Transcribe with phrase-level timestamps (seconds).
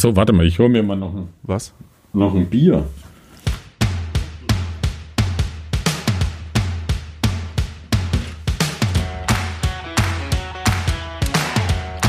[0.00, 1.74] Achso, warte mal, ich hole mir mal noch ein, Was?
[2.14, 2.86] noch ein Bier.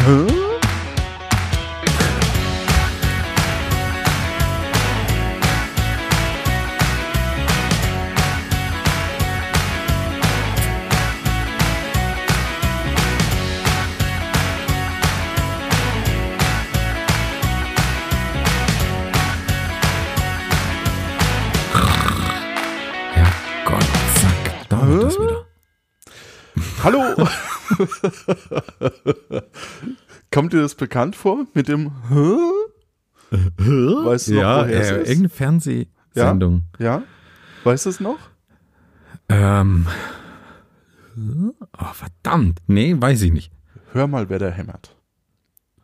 [0.07, 0.40] Ja,
[30.61, 33.35] dir das bekannt vor mit dem Hä?
[33.57, 35.07] Weißt du noch, Ja, woher es äh, ist?
[35.09, 36.63] irgendeine Fernsehsendung.
[36.79, 37.03] Ja?
[37.63, 38.17] Weißt du es noch?
[39.29, 39.87] Ähm.
[41.77, 42.59] Oh, verdammt.
[42.67, 43.51] Nee, weiß ich nicht.
[43.93, 44.95] Hör mal, wer da hämmert.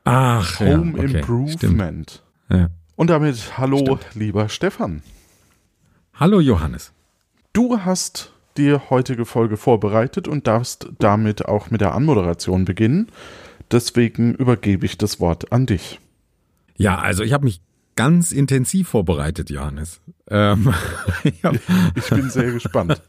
[0.03, 2.11] Ach, Home ja, okay, Improvement.
[2.11, 2.23] Stimmt.
[2.49, 2.69] Ja.
[2.95, 5.01] Und damit hallo, lieber Stefan.
[6.13, 6.93] Hallo Johannes.
[7.53, 13.07] Du hast die heutige Folge vorbereitet und darfst damit auch mit der Anmoderation beginnen.
[13.71, 15.99] Deswegen übergebe ich das Wort an dich.
[16.77, 17.61] Ja, also ich habe mich
[17.95, 20.01] ganz intensiv vorbereitet, Johannes.
[20.29, 20.73] Ähm,
[21.23, 21.55] ich hab,
[21.95, 23.01] Ich bin sehr gespannt.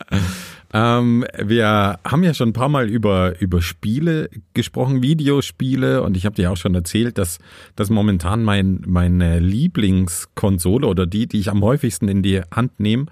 [0.72, 6.26] ähm, wir haben ja schon ein paar Mal über, über Spiele gesprochen, Videospiele, und ich
[6.26, 7.38] habe dir auch schon erzählt, dass
[7.76, 13.06] das momentan mein, meine Lieblingskonsole oder die, die ich am häufigsten in die Hand nehme,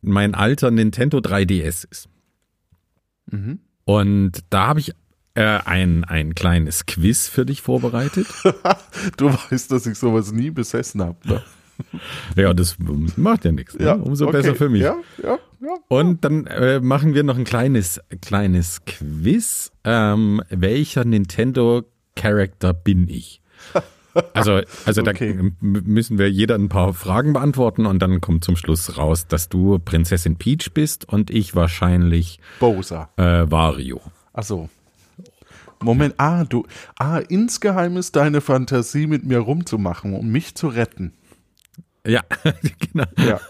[0.00, 2.08] mein alter Nintendo 3DS ist.
[3.30, 3.58] Mhm.
[3.84, 4.92] Und da habe ich
[5.38, 8.26] äh, ein, ein kleines Quiz für dich vorbereitet.
[9.16, 11.16] Du weißt, dass ich sowas nie besessen habe.
[11.24, 11.42] Ne?
[12.36, 12.76] ja, das
[13.16, 13.78] macht ja nichts.
[13.78, 13.96] Ne?
[13.96, 14.38] Umso okay.
[14.38, 14.82] besser für mich.
[14.82, 15.76] Ja, ja, ja.
[15.86, 19.70] Und dann äh, machen wir noch ein kleines, kleines Quiz.
[19.84, 23.40] Ähm, welcher Nintendo-Charakter bin ich?
[24.34, 25.36] Also, also Okay.
[25.38, 29.48] da müssen wir jeder ein paar Fragen beantworten und dann kommt zum Schluss raus, dass
[29.48, 33.10] du Prinzessin Peach bist und ich wahrscheinlich Bowser.
[33.16, 34.00] äh, Wario.
[34.32, 34.68] Ach so.
[35.80, 36.66] Moment, ah, du,
[36.98, 41.12] ah, insgeheim ist deine Fantasie, mit mir rumzumachen, um mich zu retten.
[42.06, 42.22] Ja,
[42.92, 43.04] genau.
[43.18, 43.40] Ja.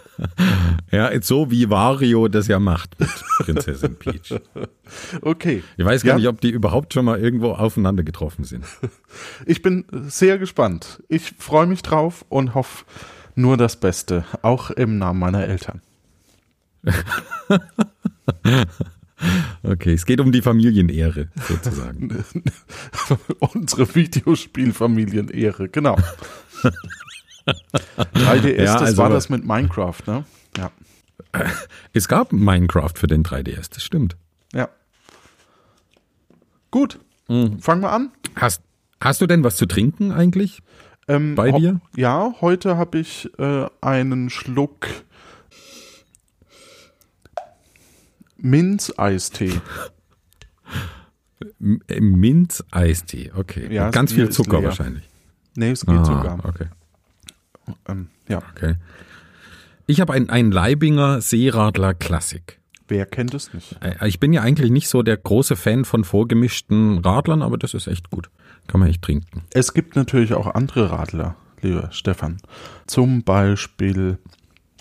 [0.90, 3.08] Ja, so wie Wario das ja macht mit
[3.38, 4.34] Prinzessin Peach.
[5.22, 5.62] Okay.
[5.76, 6.16] Ich weiß gar Ja.
[6.16, 8.64] nicht, ob die überhaupt schon mal irgendwo aufeinander getroffen sind.
[9.46, 11.02] Ich bin sehr gespannt.
[11.08, 12.84] Ich freue mich drauf und hoffe
[13.36, 15.82] nur das Beste, auch im Namen meiner Eltern.
[19.62, 22.24] Okay, es geht um die Familienehre sozusagen.
[23.40, 25.96] Unsere Videospielfamilienehre, genau.
[28.14, 30.24] 3DS, Ja, das also- war das mit Minecraft, ne?
[30.56, 30.70] Ja.
[31.92, 34.16] Es gab Minecraft für den 3DS, das stimmt.
[34.54, 34.68] Ja.
[36.70, 36.98] Gut.
[37.28, 37.58] Mhm.
[37.60, 38.10] Fangen wir an.
[38.36, 38.62] Hast,
[39.00, 40.62] hast du denn was zu trinken eigentlich?
[41.08, 41.80] Ähm, Bei dir?
[41.96, 44.86] Ja, heute habe ich äh, einen Schluck
[48.38, 49.52] Minz-Eistee.
[51.88, 53.72] Äh, Minz-Eistee, okay.
[53.72, 55.04] Ja, ganz viel Zucker wahrscheinlich.
[55.56, 56.44] Nee, es geht Ah, sogar.
[56.44, 56.66] Okay,
[57.88, 58.74] Ähm, ja, okay.
[59.86, 62.60] Ich habe einen, einen Leibinger Seeradler Klassik.
[62.88, 63.76] wer kennt es nicht?
[63.82, 67.74] Äh, Ich bin ja eigentlich nicht so der große Fan von vorgemischten Radlern, aber das
[67.74, 68.30] ist echt gut.
[68.66, 69.42] Kann man echt trinken.
[69.52, 72.38] Es gibt natürlich auch andere Radler, lieber Stefan.
[72.86, 74.18] Zum Beispiel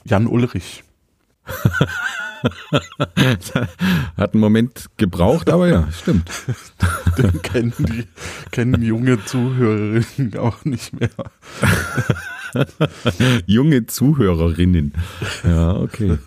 [0.05, 0.83] Jan Ulrich.
[4.17, 6.29] Hat einen Moment gebraucht, aber ja, stimmt.
[7.17, 8.05] Den kennen die
[8.51, 11.09] kennen junge Zuhörerinnen auch nicht mehr.
[13.45, 14.93] Junge Zuhörerinnen.
[15.43, 16.17] Ja, okay.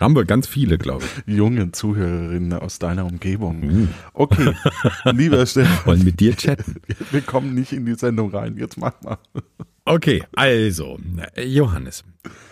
[0.00, 1.34] Haben wir ganz viele, glaube ich.
[1.34, 3.62] Junge Zuhörerinnen aus deiner Umgebung.
[3.62, 3.86] Uh.
[4.12, 4.54] Okay,
[5.12, 6.76] lieber Stefan, Wollen mit dir chatten.
[7.10, 8.56] wir kommen nicht in die Sendung rein.
[8.56, 9.18] Jetzt mach mal.
[9.86, 10.98] Okay, also,
[11.36, 12.04] Johannes,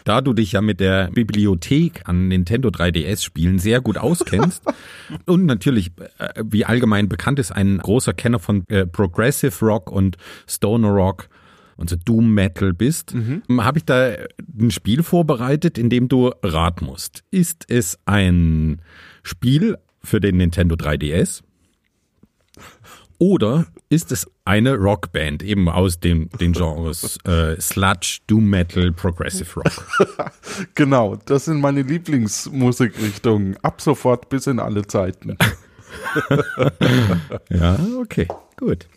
[0.05, 4.63] da du dich ja mit der Bibliothek an Nintendo 3DS-Spielen sehr gut auskennst
[5.25, 10.19] und natürlich, äh, wie allgemein bekannt ist, ein großer Kenner von äh, Progressive Rock und
[10.47, 11.31] Stoner Rock
[11.77, 13.15] und so Doom Metal bist,
[13.59, 14.15] habe ich da
[14.61, 17.25] ein Spiel vorbereitet, in dem du raten musst.
[17.31, 18.83] Ist es ein
[19.23, 21.43] Spiel für den Nintendo 3DS?
[23.23, 29.61] Oder ist es eine Rockband, eben aus den, den Genres äh, Sludge, Doom Metal, Progressive
[29.61, 30.33] Rock?
[30.75, 33.57] Genau, das sind meine Lieblingsmusikrichtungen.
[33.63, 35.39] Ab sofort bis in alle Zeiten.
[37.49, 38.27] Ja, okay,
[38.57, 38.89] gut.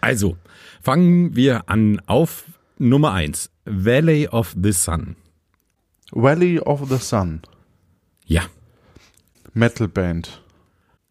[0.00, 0.38] Also,
[0.80, 2.44] fangen wir an auf
[2.78, 5.16] Nummer eins Valley of the Sun.
[6.12, 7.42] Valley of the Sun.
[8.24, 8.44] Ja,
[9.52, 10.40] Metal Band.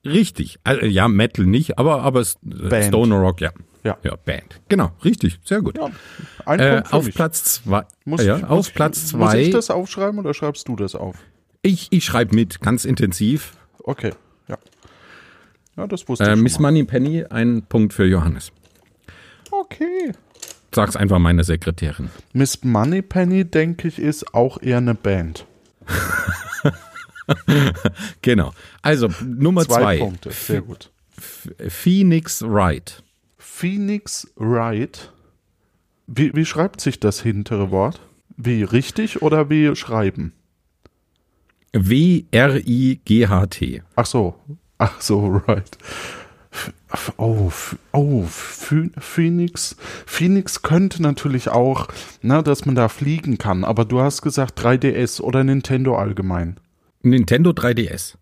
[0.06, 0.60] Richtig.
[0.64, 2.86] Also, ja, Metal nicht, aber, aber S- Band.
[2.86, 3.52] Stoner Rock, ja.
[3.84, 3.98] Ja.
[4.04, 4.60] Ja, Band.
[4.68, 5.78] Genau, richtig, sehr gut.
[5.78, 5.90] Ja,
[6.46, 7.16] ein äh, Punkt für auf mich.
[7.16, 7.84] Platz zwei.
[8.06, 9.40] Muss, ja, ich- auf muss, ich- Platz Muss zwei.
[9.42, 11.16] ich das aufschreiben oder schreibst du das auf?
[11.62, 13.54] ich ich schreibe mit, ganz intensiv.
[13.84, 14.12] Okay,
[14.48, 14.58] ja.
[15.78, 16.60] Ja, das wusste Äh, ich Miss.
[16.60, 18.52] Money Penny, ein Punkt für Johannes.
[19.52, 20.12] Okay.
[20.76, 22.10] Sag's einfach meiner Sekretärin.
[22.34, 25.46] Miss Moneypenny, denke ich, ist auch eher eine Band.
[28.22, 28.54] Genau.
[28.82, 29.98] Also Nummer Zwei, zwei.
[30.00, 30.92] Punkte, sehr gut.
[31.68, 33.04] Phoenix Wright.
[33.38, 35.12] Phoenix Wright.
[36.08, 38.02] Wie, wie schreibt sich das hintere Wort?
[38.38, 40.34] Wie richtig oder wie schreiben?
[42.32, 43.84] W-R-I-G-H-T.
[43.96, 44.36] Ach so.
[44.78, 45.78] Ach so, right.
[47.18, 47.52] Oh,
[47.92, 49.76] oh, Ph- Phoenix.
[50.08, 51.88] Phoenix könnte natürlich auch,
[52.22, 56.58] na, dass man da fliegen kann, aber du hast gesagt 3DS oder Nintendo allgemein.
[57.02, 58.16] Nintendo 3DS.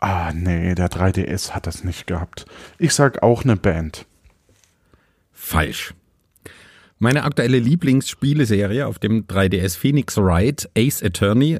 [0.00, 2.44] Ah, nee, der 3DS hat das nicht gehabt.
[2.78, 4.06] Ich sag auch eine Band.
[5.32, 5.94] Falsch.
[6.98, 11.58] Meine aktuelle Lieblingsspieleserie auf dem 3DS Phoenix Wright Ace Attorney.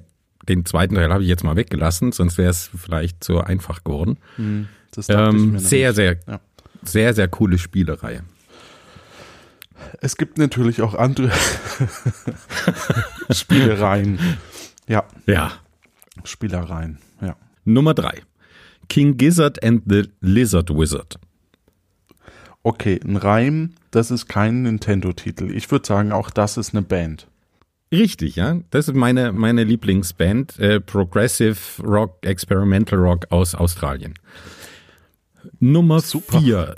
[0.49, 4.19] Den zweiten Teil habe ich jetzt mal weggelassen, sonst wäre es vielleicht zu einfach geworden.
[4.93, 5.97] Das dachte ich Ähm, sehr, nämlich.
[5.97, 6.41] sehr, Ja.
[6.83, 8.25] sehr, sehr coole Spielereihe.
[10.01, 11.31] Es gibt natürlich auch andere
[13.31, 14.19] Spielereien.
[14.87, 15.53] Ja, Ja.
[16.25, 16.99] Spielereien.
[17.21, 17.37] Ja.
[17.65, 18.23] Nummer drei.
[18.89, 21.19] King Gizzard and the Lizard Wizard.
[22.63, 25.51] Okay, ein Reim, das ist kein Nintendo-Titel.
[25.51, 27.29] Ich würde sagen, auch das ist eine Band.
[27.93, 28.61] Richtig, ja.
[28.71, 34.15] Das ist meine, meine Lieblingsband, äh, Progressive Rock, Experimental Rock aus Australien.
[35.61, 36.41] Nummer Super.
[36.41, 36.77] vier.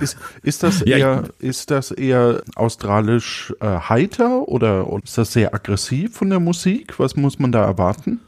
[0.00, 5.54] Ist, ist, das, Ja, eher, ist das eher australisch äh, heiter oder ist das sehr
[5.54, 6.98] aggressiv von der Musik?
[6.98, 8.20] Was muss man da erwarten?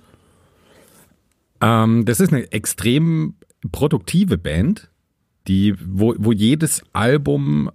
[1.61, 3.34] Ähm, das ist eine extrem
[3.73, 4.90] produktive Band,
[5.49, 7.70] die, wo, wo jedes Album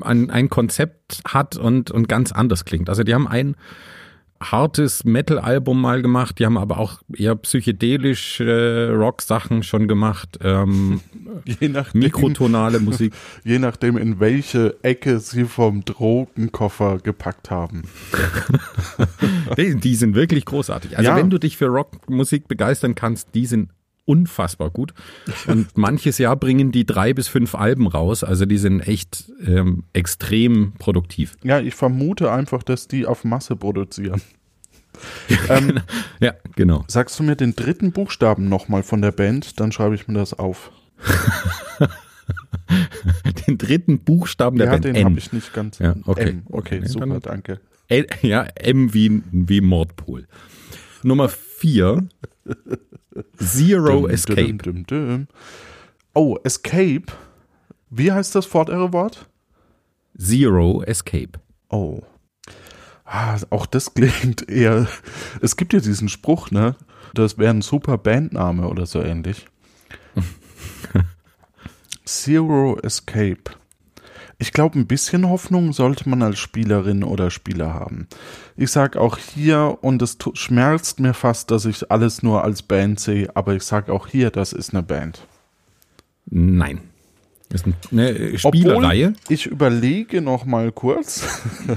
[0.00, 2.88] ein, ein Konzept hat und, und ganz anders klingt.
[2.88, 3.56] Also die haben ein
[4.42, 11.00] hartes Metal-Album mal gemacht, die haben aber auch eher psychedelische Rock-Sachen schon gemacht, ähm,
[11.60, 13.12] Je nachdem, mikrotonale Musik.
[13.44, 17.82] je nachdem, in welche Ecke sie vom Drogenkoffer gepackt haben.
[19.56, 20.96] Die, die sind wirklich großartig.
[20.96, 21.16] Also Ja.
[21.16, 23.70] wenn du dich für Rockmusik begeistern kannst, die sind
[24.10, 24.92] unfassbar gut.
[25.46, 28.24] Und manches Jahr bringen die drei bis fünf Alben raus.
[28.24, 31.36] Also die sind echt ähm, extrem produktiv.
[31.44, 34.20] Ja, ich vermute einfach, dass die auf Masse produzieren.
[35.48, 35.80] ähm,
[36.18, 36.84] Ja, genau.
[36.88, 40.34] sagst du mir den dritten Buchstaben nochmal von der Band, dann schreibe ich mir das
[40.38, 40.72] auf.
[43.46, 45.04] Den dritten Buchstaben der ja, Band den N.
[45.06, 45.78] habe ich nicht ganz.
[45.78, 46.30] Ja, okay.
[46.30, 46.42] M.
[46.48, 47.60] Okay, Okay, super, dann- danke.
[47.88, 50.28] L, ja, M wie, wie Mordpol.
[51.02, 52.06] Nummer vier.
[53.38, 54.54] Zero Escape.
[54.54, 55.28] düm, düm, düm.
[56.14, 57.06] Oh, Escape.
[57.90, 59.28] Wie heißt das vordere Wort?
[60.18, 61.40] Zero Escape.
[61.70, 62.02] Oh.
[63.04, 64.86] Ah, auch das klingt eher.
[65.40, 66.76] Es gibt ja diesen Spruch, ne?
[67.14, 69.46] Das wäre ein super Bandname oder so ähnlich.
[72.04, 73.59] Zero Escape.
[74.42, 78.08] Ich glaube, ein bisschen Hoffnung sollte man als Spielerin oder Spieler haben.
[78.56, 82.98] Ich sag auch hier, und es schmerzt mir fast, dass ich alles nur als Band
[82.98, 85.26] sehe, aber ich sag auch hier, das ist eine Band.
[86.24, 86.80] Nein.
[87.50, 89.08] Das ist eine Spielereihe.
[89.08, 91.26] Obwohl, ich überlege noch mal kurz.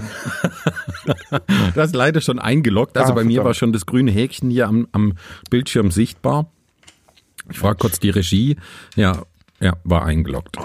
[1.73, 2.97] Du hast leider schon eingeloggt.
[2.97, 3.45] Also Ah, bei mir verdammt.
[3.47, 5.14] war schon das grüne Häkchen hier am, am
[5.49, 6.47] Bildschirm sichtbar.
[7.52, 8.56] Ich frage kurz die Regie.
[8.95, 9.23] Ja,
[9.59, 10.57] ja, war eingeloggt.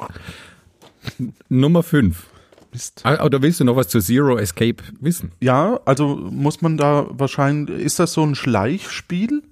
[1.48, 2.26] Nummer 5.
[2.72, 3.02] Mist.
[3.06, 5.32] Oder willst du noch was zu Zero Escape wissen?
[5.40, 9.42] Ja, also muss man da wahrscheinlich, ist das so ein Schleichspiel?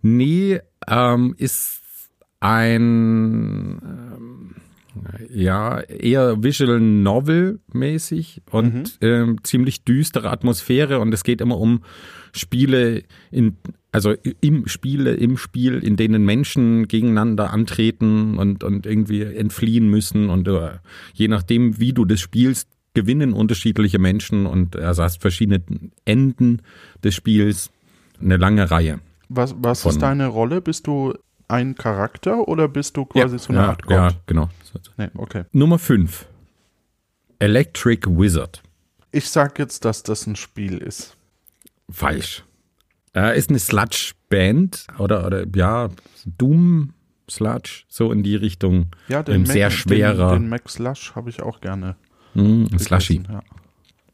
[0.00, 1.80] Nee, ähm, ist
[2.40, 4.54] ein ähm,
[5.30, 11.82] ja eher Visual Novel mäßig und ähm, ziemlich düstere Atmosphäre und es geht immer um
[12.32, 13.56] Spiele in
[13.92, 20.28] also im Spiele im Spiel in denen Menschen gegeneinander antreten und und irgendwie entfliehen müssen
[20.30, 20.78] und äh,
[21.14, 25.62] je nachdem wie du das spielst gewinnen unterschiedliche Menschen und also hast verschiedene
[26.04, 26.62] Enden
[27.02, 27.70] des Spiels
[28.20, 30.60] eine lange Reihe Was, was ist deine Rolle?
[30.60, 31.14] Bist du
[31.48, 33.96] ein Charakter oder bist du quasi so eine ja, Art Gott?
[33.96, 34.50] Ja, genau.
[34.96, 35.44] Nee, okay.
[35.52, 36.26] Nummer 5.
[37.38, 38.62] Electric Wizard.
[39.12, 41.16] Ich sag jetzt, dass das ein Spiel ist.
[41.88, 42.44] Falsch.
[43.18, 45.88] Äh, ist eine Sludge-Band oder, oder ja,
[46.24, 46.92] Doom
[47.30, 48.90] Sludge, so in die Richtung.
[49.08, 50.32] Ja, Ähm, Mac- sehr schwerer.
[50.34, 51.96] Den, den Max Lush habe ich auch gerne.
[52.34, 53.22] Mm, Slushy.
[53.28, 53.42] Ja.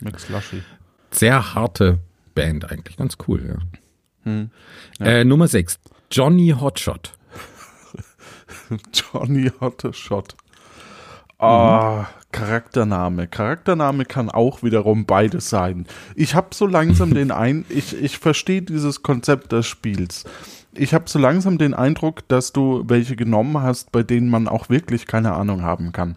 [0.01, 0.63] Max Lushy.
[1.11, 1.99] Sehr harte
[2.35, 3.59] Band eigentlich, ganz cool, ja.
[4.25, 4.51] Hm.
[5.01, 5.79] Äh, Nummer 6.
[6.11, 7.13] Johnny Hotshot.
[9.13, 9.93] Johnny Hotte
[11.45, 13.29] Ah, Charaktername.
[13.29, 15.87] Charaktername kann auch wiederum beides sein.
[16.17, 20.25] Ich habe so langsam den ein, ich, ich verstehe dieses Konzept des Spiels.
[20.73, 24.69] Ich habe so langsam den Eindruck, dass du welche genommen hast, bei denen man auch
[24.69, 26.17] wirklich keine Ahnung haben kann.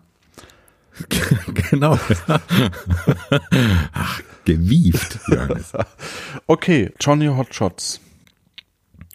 [1.70, 2.00] genau.
[3.94, 5.20] Ach, gewieft.
[5.28, 5.74] Johannes.
[6.48, 8.00] Okay, Johnny Hotshots.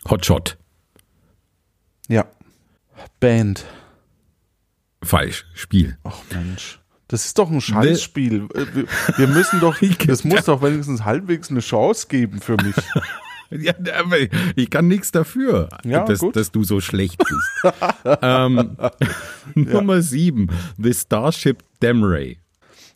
[0.09, 0.57] Hotshot.
[2.09, 2.26] Ja.
[3.19, 3.64] Band.
[5.02, 5.47] Falsch.
[5.54, 5.99] Spiel.
[6.04, 6.78] Ach Mensch.
[7.09, 8.49] Das ist doch ein Scheißspiel.
[8.54, 8.87] Wir,
[9.18, 12.75] wir müssen doch, das muss doch wenigstens halbwegs eine Chance geben für mich.
[13.54, 14.16] Ja, aber
[14.56, 17.75] ich kann nichts dafür, Ja, dass, dass du so schlecht bist.
[18.23, 18.78] ähm,
[19.54, 20.49] Nummer sieben.
[20.78, 22.38] The Starship Damray.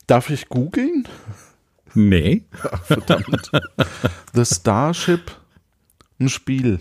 [0.06, 1.06] Darf ich googeln?
[1.92, 2.44] Nee.
[2.84, 3.50] Verdammt.
[4.32, 5.30] The Starship,
[6.18, 6.80] ein Spiel.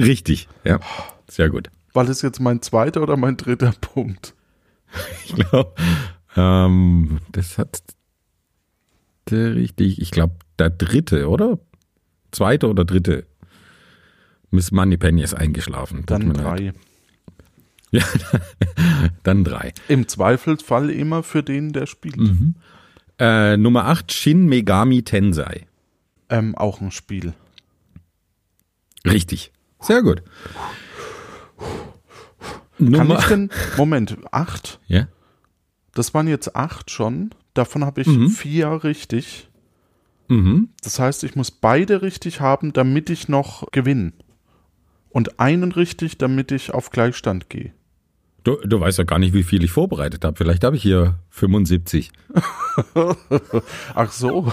[0.00, 0.48] Richtig.
[0.64, 0.80] Ja.
[1.28, 1.70] Sehr gut.
[1.92, 4.34] War das jetzt mein zweiter oder mein dritter Punkt?
[5.24, 5.74] Ich glaube,
[6.36, 7.82] ähm, das hat
[9.30, 11.58] der richtig, ich glaube, der dritte, oder?
[12.30, 13.26] Zweite oder dritte?
[14.50, 16.04] Miss Moneypenny ist eingeschlafen.
[16.06, 16.44] Dann mir leid.
[16.44, 16.72] drei.
[17.94, 18.04] Ja,
[19.22, 19.74] dann drei.
[19.86, 22.16] Im Zweifelsfall immer für den, der spielt.
[23.18, 25.66] Äh, Nummer acht, Shin Megami Tensei.
[26.30, 27.34] Ähm, auch ein Spiel.
[29.04, 29.52] Richtig.
[29.78, 30.22] Sehr gut.
[32.78, 34.80] Kann Nummer, ich denn, Moment, acht?
[34.88, 35.06] ja?
[35.94, 37.30] Das waren jetzt acht schon.
[37.54, 38.28] Davon habe ich Mhm.
[38.30, 39.48] vier richtig.
[40.28, 40.70] Mhm.
[40.82, 44.12] Das heißt, ich muss beide richtig haben, damit ich noch gewinne.
[45.10, 47.72] Und einen richtig, damit ich auf Gleichstand gehe.
[48.44, 50.36] Du, du weißt ja gar nicht, wie viel ich vorbereitet habe.
[50.36, 52.10] Vielleicht habe ich hier 75.
[53.94, 54.52] Ach so.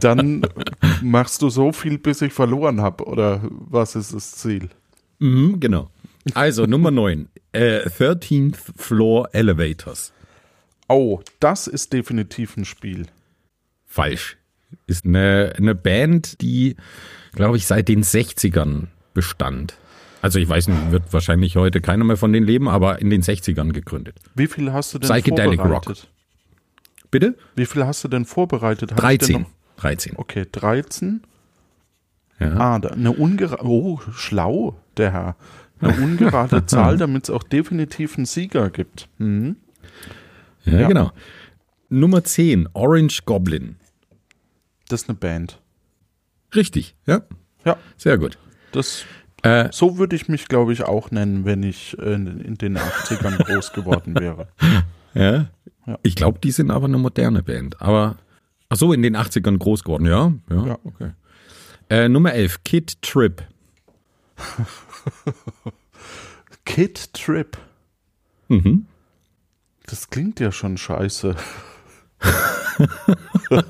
[0.00, 0.42] Dann
[1.02, 3.04] machst du so viel, bis ich verloren habe.
[3.06, 4.68] Oder was ist das Ziel?
[5.20, 5.88] Mhm, genau.
[6.34, 7.28] Also Nummer 9.
[7.52, 10.12] Äh, 13th Floor Elevators.
[10.88, 13.06] Oh, das ist definitiv ein Spiel.
[13.86, 14.36] Falsch.
[14.86, 16.76] Ist eine, eine Band, die,
[17.34, 19.76] glaube ich, seit den 60ern bestand.
[20.22, 23.22] Also ich weiß nicht, wird wahrscheinlich heute keiner mehr von denen leben, aber in den
[23.22, 24.16] 60ern gegründet.
[24.34, 26.08] Wie viel hast du denn Psychedelic vorbereitet?
[27.10, 27.36] Bitte?
[27.56, 28.92] Wie viel hast du denn vorbereitet?
[28.92, 29.42] Hab ich denn 13.
[29.42, 30.12] noch- 13.
[30.16, 31.22] Okay, 13.
[32.38, 32.56] Ja.
[32.56, 35.36] Ah, eine ungerade, oh, schlau, der Herr.
[35.82, 39.08] Eine ungerade Zahl, damit es auch definitiv einen Sieger gibt.
[39.18, 39.56] Mhm.
[40.64, 40.88] Ja, Ja.
[40.88, 41.12] genau.
[41.90, 43.76] Nummer 10, Orange Goblin.
[44.88, 45.60] Das ist eine Band.
[46.54, 47.22] Richtig, ja.
[47.64, 48.38] Ja, Sehr gut.
[48.72, 49.04] das,
[49.42, 52.78] Äh, so würde ich mich, glaube ich, auch nennen, wenn ich äh, in, in den
[52.78, 54.48] 80ern groß geworden wäre.
[55.14, 55.48] ja.
[55.84, 55.98] Ja.
[56.04, 57.82] Ich glaube, die sind aber eine moderne Band.
[57.82, 58.16] Aber,
[58.68, 60.32] ach so, in den 80ern groß geworden, ja.
[60.48, 60.78] Ja, Ja.
[60.84, 61.10] okay.
[61.90, 63.42] Äh, Nummer 11, Kid Trip.
[66.64, 67.56] Kid Trip.
[68.48, 68.86] Mhm.
[69.86, 71.36] Das klingt ja schon scheiße.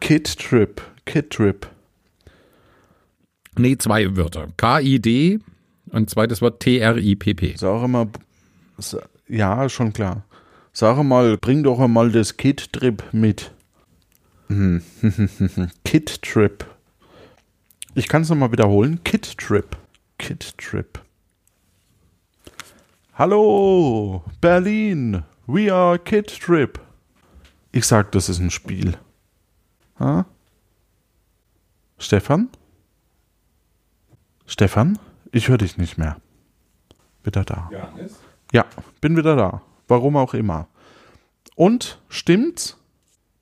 [0.00, 0.82] Kid Trip.
[1.06, 1.66] Kid Trip.
[3.56, 4.48] Nee, zwei Wörter.
[4.56, 5.38] K-I-D
[5.90, 7.54] und zweites Wort T-R-I-P-P.
[7.56, 8.08] Sag mal,
[9.28, 10.24] ja, schon klar.
[10.72, 13.52] Sag mal, bring doch einmal das Kid Trip mit.
[14.48, 14.82] Hm.
[15.84, 16.66] Kid Trip.
[17.96, 19.02] Ich kann es nochmal wiederholen.
[19.04, 19.76] Kid Trip.
[20.18, 21.00] Kid Trip.
[23.14, 25.22] Hallo, Berlin.
[25.46, 26.80] We are Kid Trip.
[27.70, 28.98] Ich sag, das ist ein Spiel.
[30.00, 30.26] Ha?
[31.98, 32.48] Stefan?
[34.46, 34.98] Stefan?
[35.30, 36.16] Ich höre dich nicht mehr.
[37.22, 37.70] Wieder da.
[38.52, 38.66] Ja,
[39.00, 39.62] bin wieder da.
[39.86, 40.66] Warum auch immer.
[41.54, 42.76] Und stimmt's?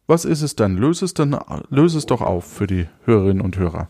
[0.06, 0.76] Was ist es dann?
[0.76, 1.38] Löse es dann,
[1.70, 3.88] löse es doch auf für die Hörerinnen und Hörer.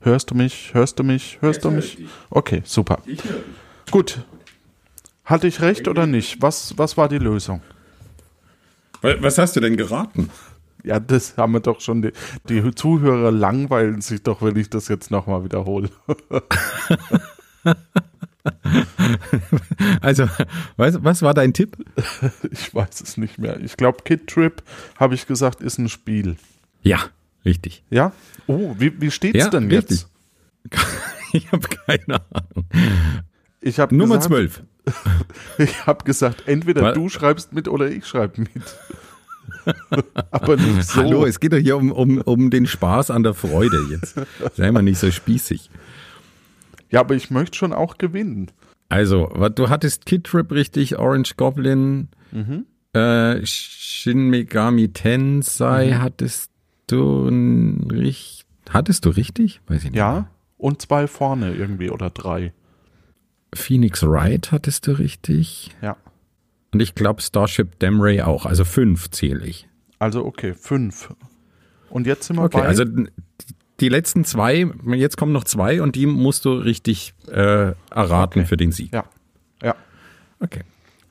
[0.00, 0.72] Hörst du mich?
[0.74, 1.38] Hörst du mich?
[1.40, 1.98] Hörst du höre mich?
[2.30, 3.00] Okay, super.
[3.06, 3.90] Ich höre dich.
[3.90, 4.20] Gut.
[5.24, 6.40] Hatte ich recht oder nicht?
[6.40, 7.60] Was, was war die Lösung?
[9.02, 10.30] Was hast du denn geraten?
[10.84, 12.02] Ja, das haben wir doch schon.
[12.02, 12.12] Die,
[12.48, 15.90] die Zuhörer langweilen sich doch, wenn ich das jetzt nochmal wiederhole.
[20.00, 20.28] Also,
[20.76, 21.76] was, was war dein Tipp?
[22.50, 23.60] Ich weiß es nicht mehr.
[23.60, 24.62] Ich glaube, Kid Trip,
[24.98, 26.36] habe ich gesagt, ist ein Spiel.
[26.82, 27.00] Ja,
[27.48, 27.82] richtig.
[27.90, 28.12] Ja?
[28.46, 30.00] Oh, wie, wie steht's Ja, denn richtig.
[30.00, 30.08] jetzt?
[31.32, 32.64] Ich habe keine Ahnung.
[33.60, 34.62] Ich habe Nummer gesagt, 12.
[35.58, 36.94] Ich habe gesagt, entweder Was?
[36.94, 38.62] du schreibst mit oder ich schreibe mit.
[40.30, 41.02] Aber nicht so.
[41.02, 44.14] Hallo, es geht doch hier um, um, um den Spaß an der Freude jetzt.
[44.56, 45.70] Sei mal nicht so spießig.
[46.90, 48.50] Ja, aber ich möchte schon auch gewinnen.
[48.88, 52.64] Also, du hattest Kid Trip richtig, Orange Goblin, Mhm.
[52.94, 56.00] äh, Shin Megami Tensei Mhm.
[56.02, 56.50] hattest
[56.92, 57.28] du
[57.90, 58.44] richtig.
[58.70, 59.60] Hattest du richtig?
[59.66, 59.98] Weiß ich nicht.
[59.98, 60.28] Ja?
[60.58, 62.52] Und zwei vorne irgendwie oder drei.
[63.54, 65.70] Phoenix Wright hattest du richtig.
[65.80, 65.96] Ja.
[66.74, 68.44] Und ich glaube Starship Damray auch.
[68.44, 69.66] Also fünf zähle ich.
[69.98, 71.14] Also okay, fünf.
[71.88, 72.66] Und jetzt sind wir Okay, bei.
[72.66, 72.84] also
[73.80, 78.46] die letzten zwei, jetzt kommen noch zwei und die musst du richtig äh, erraten Okay.
[78.46, 78.92] für den Sieg.
[78.92, 79.04] ja.
[79.62, 79.74] Ja.
[80.40, 80.62] Okay.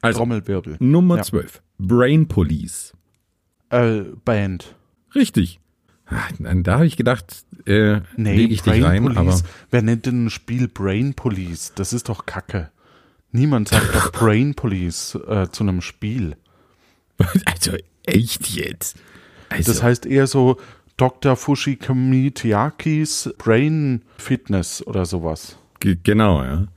[0.02, 0.78] Also Trommelwirbel.
[0.80, 1.24] Nummer Ja.
[1.24, 1.62] 12.
[1.80, 2.94] Brain Police.
[3.70, 4.76] Äh, Band.
[5.16, 5.60] Richtig.
[6.64, 9.18] Da habe ich gedacht, äh, Nee, lege ich Brain dich rein, Police.
[9.18, 11.74] aber Wer nennt denn ein Spiel Brain Police?
[11.76, 12.72] Das ist doch Kacke.
[13.32, 16.38] Niemand sagt doch Brain Police äh, zu einem Spiel.
[17.46, 17.72] also
[18.06, 18.98] echt jetzt.
[19.50, 20.58] Also, Das heißt eher so
[20.96, 21.36] Dr.
[21.36, 25.58] Fushikami Tiakis Brain Fitness oder sowas.
[25.80, 26.68] Ge- Genau, ja.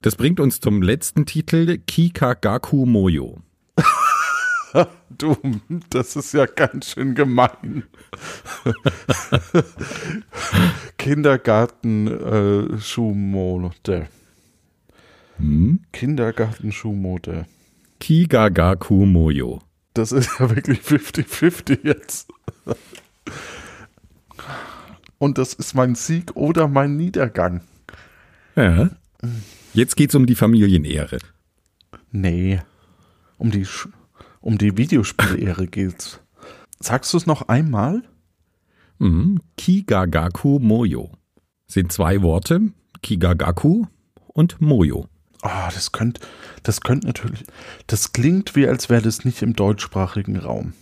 [0.00, 3.40] Das bringt uns zum letzten Titel, Kikagaku Moyo.
[5.10, 5.36] Du,
[5.90, 7.84] das ist ja ganz schön gemein.
[10.98, 14.08] Kindergarten äh, Schuhmode.
[15.38, 15.80] Hm?
[15.92, 17.46] Kindergarten Schuhmode.
[18.00, 19.60] Kigagaku Moyo.
[19.94, 22.28] Das ist ja wirklich 50-50 jetzt.
[25.18, 27.62] Und das ist mein Sieg oder mein Niedergang.
[28.54, 28.90] Ja.
[29.74, 31.18] Jetzt geht's um die Familienehre.
[32.12, 32.60] Nee.
[33.38, 33.88] Um die, Sch-
[34.40, 36.20] um die Videospielehre geht's.
[36.80, 38.02] Sagst du es noch einmal?
[38.98, 39.40] Mhm.
[39.56, 41.10] Kigagaku Moyo.
[41.66, 43.86] Sind zwei Worte, Kigagaku
[44.28, 45.06] und Moyo.
[45.42, 46.20] Ah, das könnte,
[46.62, 47.44] das könnte natürlich,
[47.86, 50.72] das klingt wie, als wäre das nicht im deutschsprachigen Raum.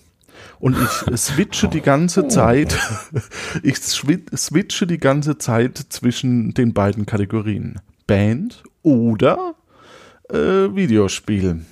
[0.59, 2.79] Und ich switche die ganze Zeit,
[3.63, 7.81] ich switche die ganze Zeit zwischen den beiden Kategorien.
[8.07, 9.57] Band oder
[10.31, 10.37] äh,
[10.75, 11.65] Videospiel.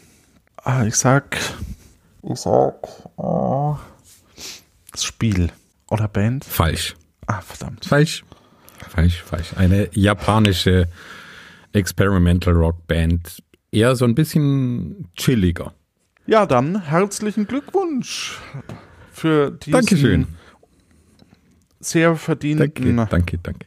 [0.56, 1.38] Ah, ich sag,
[2.30, 2.74] ich sag,
[3.18, 3.78] ah,
[4.92, 5.50] das Spiel.
[5.90, 6.44] Oder Band?
[6.44, 6.94] Falsch.
[7.26, 7.84] Ah, verdammt.
[7.84, 8.24] Falsch.
[8.88, 9.54] Falsch, falsch.
[9.56, 10.88] Eine japanische
[11.72, 13.42] Experimental Rock Band.
[13.72, 15.72] Eher so ein bisschen chilliger.
[16.26, 18.38] Ja, dann herzlichen Glückwunsch
[19.12, 20.26] für diesen Dankeschön.
[21.80, 23.66] sehr verdienten Danke, danke, danke.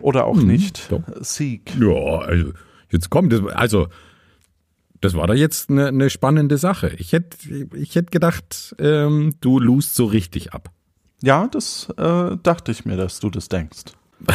[0.00, 1.02] oder auch Mhm, nicht doch.
[1.20, 1.72] Sieg.
[1.78, 2.52] Ja, also
[2.90, 3.42] jetzt kommt es.
[3.54, 3.88] Also,
[5.06, 6.90] das war doch jetzt eine, eine spannende Sache.
[6.98, 7.36] Ich hätte
[7.74, 10.70] ich hätt gedacht, ähm, du lust so richtig ab.
[11.22, 13.84] Ja, das äh, dachte ich mir, dass du das denkst.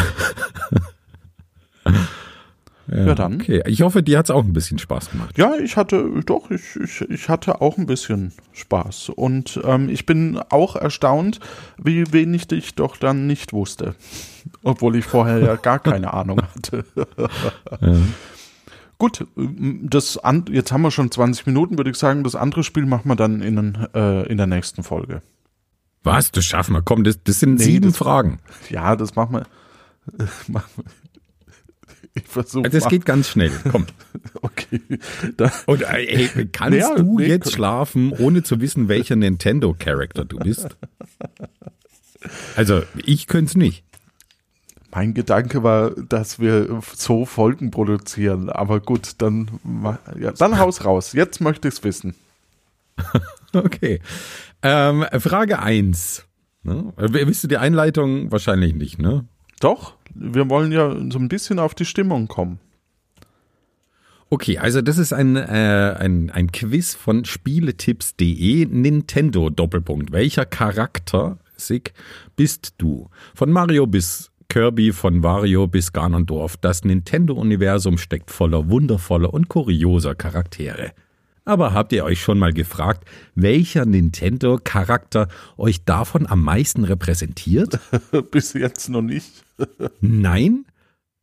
[2.93, 3.35] Ja, dann.
[3.35, 5.37] Okay, ich hoffe, dir hat es auch ein bisschen Spaß gemacht.
[5.37, 9.09] Ja, ich hatte, doch, ich, ich, ich hatte auch ein bisschen Spaß.
[9.15, 11.39] Und ähm, ich bin auch erstaunt,
[11.77, 13.95] wie wenig ich doch dann nicht wusste.
[14.63, 16.83] Obwohl ich vorher ja gar keine Ahnung hatte.
[19.01, 22.23] Gut, ähm, das an, jetzt haben wir schon 20 Minuten, würde ich sagen.
[22.23, 25.23] Das andere Spiel machen wir dann in, äh, in der nächsten Folge.
[26.03, 26.31] Was?
[26.31, 26.83] Das schaffen wir.
[26.83, 28.37] Komm, das, das sind Nee, sieben das- Fragen.
[28.69, 29.41] Ja, das machen wir.
[30.23, 30.83] äh, machen wir.
[32.13, 32.69] Ich versuche.
[32.69, 33.51] Das geht ganz schnell.
[33.71, 33.87] Komm.
[34.43, 34.81] Okay.
[35.65, 40.37] Und äh, ey, kannst Ja, du nee, jetzt schlafen, ohne zu wissen, welcher Nintendo-Charakter du
[40.37, 40.77] bist?
[42.55, 43.83] Also, ich könnte es nicht.
[44.93, 48.49] Mein Gedanke war, dass wir so Folgen produzieren.
[48.49, 49.49] Aber gut, dann,
[50.19, 51.13] ja, dann haus raus.
[51.13, 52.15] Jetzt möchte ich es wissen.
[53.53, 53.99] Okay.
[54.61, 56.25] Ähm, Frage 1.
[56.63, 56.93] Ne?
[56.95, 58.31] Wisst ihr die Einleitung?
[58.31, 59.25] Wahrscheinlich nicht, ne?
[59.59, 62.59] Doch, wir wollen ja so ein bisschen auf die Stimmung kommen.
[64.29, 70.13] Okay, also das ist ein, äh, ein, ein Quiz von spieletipps.de, Nintendo Doppelpunkt.
[70.13, 71.93] Welcher Charakter, Sig,
[72.37, 73.09] bist du?
[73.35, 76.57] Von Mario bis Kirby, von Wario bis Ganondorf.
[76.57, 80.91] Das Nintendo-Universum steckt voller wundervoller und kurioser Charaktere.
[81.45, 87.79] Aber habt ihr euch schon mal gefragt, welcher Nintendo-Charakter euch davon am meisten repräsentiert?
[88.31, 89.45] Bis jetzt noch nicht.
[90.01, 90.65] Nein?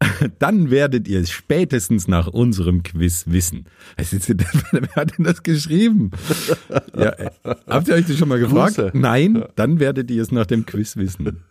[0.39, 3.67] Dann werdet ihr es spätestens nach unserem Quiz wissen.
[3.97, 6.11] Wer hat denn das geschrieben?
[6.97, 7.15] Ja,
[7.67, 8.77] habt ihr euch das schon mal gefragt?
[8.77, 8.91] Grüße.
[8.95, 9.45] Nein?
[9.55, 11.45] Dann werdet ihr es nach dem Quiz wissen.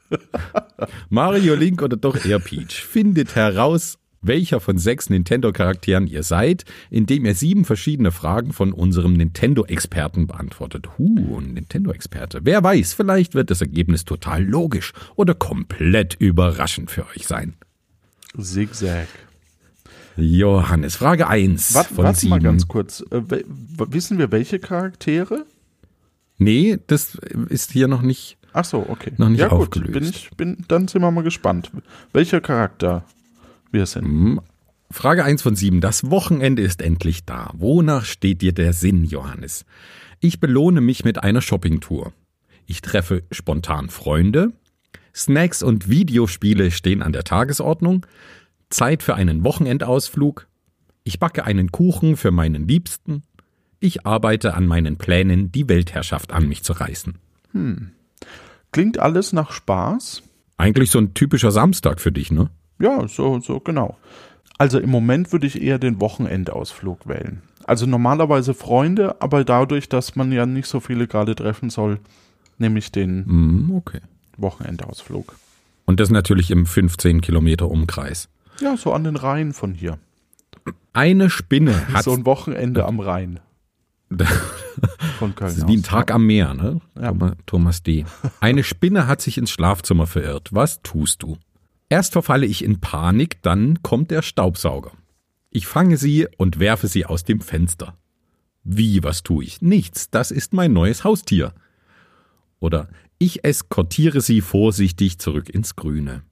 [1.09, 2.83] Mario, Link oder doch eher Peach?
[2.83, 9.13] Findet heraus, welcher von sechs Nintendo-Charakteren ihr seid, indem ihr sieben verschiedene Fragen von unserem
[9.13, 10.89] Nintendo-Experten beantwortet.
[10.97, 12.41] Huh, ein Nintendo-Experte.
[12.43, 17.55] Wer weiß, vielleicht wird das Ergebnis total logisch oder komplett überraschend für euch sein.
[18.39, 19.07] Zigzag.
[20.17, 23.03] Johannes, Frage 1 Warte, von warte mal ganz kurz.
[23.11, 23.21] Äh,
[23.77, 25.45] wissen wir, welche Charaktere?
[26.39, 27.15] Nee, das
[27.49, 28.37] ist hier noch nicht.
[28.53, 29.11] Ach so, okay.
[29.17, 29.93] Noch nicht ja, gut, aufgelöst.
[29.93, 31.71] bin ich, bin, dann sind wir mal gespannt,
[32.13, 33.03] welcher Charakter
[33.71, 34.05] wir sind.
[34.05, 34.41] Hm,
[34.89, 35.81] Frage 1 von 7.
[35.81, 37.51] Das Wochenende ist endlich da.
[37.53, 39.65] Wonach steht dir der Sinn, Johannes?
[40.19, 42.13] Ich belohne mich mit einer Shoppingtour.
[42.65, 44.53] Ich treffe spontan Freunde.
[45.17, 48.05] Snacks und Videospiele stehen an der Tagesordnung.
[48.69, 50.47] Zeit für einen Wochenendausflug.
[51.03, 53.23] Ich backe einen Kuchen für meinen Liebsten.
[53.79, 57.15] Ich arbeite an meinen Plänen, die Weltherrschaft an mich zu reißen.
[58.71, 60.21] Klingt alles nach Spaß?
[60.57, 62.49] Eigentlich so ein typischer Samstag für dich, ne?
[62.79, 63.97] Ja, so, so, genau.
[64.59, 67.41] Also im Moment würde ich eher den Wochenendausflug wählen.
[67.65, 71.99] Also normalerweise Freunde, aber dadurch, dass man ja nicht so viele gerade treffen soll,
[72.57, 74.01] nehme ich den Mm, okay.
[74.37, 75.35] Wochenendausflug.
[75.85, 78.29] Und das natürlich im 15 Kilometer Umkreis.
[78.59, 79.99] Ja, so an den Rhein von hier.
[80.93, 83.39] Eine Spinne hat So ein Wochenende am Rhein
[85.19, 85.49] von Köln.
[85.51, 85.85] Das ist wie ein aus.
[85.85, 86.81] Tag am Meer, ne?
[86.95, 87.11] Ja.
[87.11, 88.05] Thomas, Thomas D.
[88.39, 90.49] Eine Spinne hat sich ins Schlafzimmer verirrt.
[90.53, 91.37] Was tust du?
[91.89, 94.91] Erst verfalle ich in Panik, dann kommt der Staubsauger.
[95.51, 97.95] Ich fange sie und werfe sie aus dem Fenster.
[98.63, 99.61] Wie, was tue ich?
[99.61, 101.53] Nichts, das ist mein neues Haustier.
[102.59, 106.23] Oder ich eskortiere sie vorsichtig zurück ins Grüne.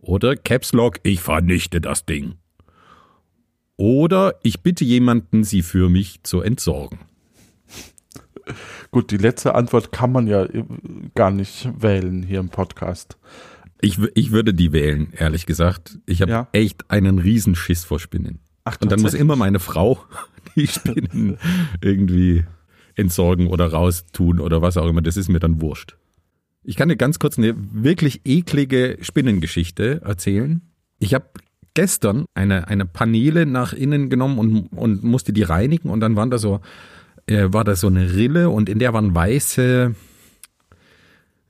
[0.00, 2.34] Oder Caps Lock, ich vernichte das Ding.
[3.76, 6.98] Oder ich bitte jemanden, sie für mich zu entsorgen.
[8.90, 10.64] Gut, die letzte Antwort kann man ja äh,
[11.14, 13.16] gar nicht wählen hier im Podcast.
[13.80, 15.98] Ich, ich würde die wählen, ehrlich gesagt.
[16.06, 16.48] Ich habe Ja.
[16.52, 18.40] echt einen Riesenschiss vor Spinnen.
[18.64, 19.98] Ach, Und dann muss immer meine Frau
[20.56, 21.38] die Spinnen
[21.80, 22.44] irgendwie
[22.96, 25.02] entsorgen oder raustun oder was auch immer.
[25.02, 25.96] Das ist mir dann wurscht.
[26.62, 30.62] Ich kann dir ganz kurz eine wirklich eklige Spinnengeschichte erzählen.
[30.98, 31.26] Ich habe
[31.74, 36.30] gestern eine, eine Paneele nach innen genommen und, und musste die reinigen und dann waren
[36.30, 36.60] da so,
[37.26, 39.94] äh, war da so eine Rille und in der waren weiße,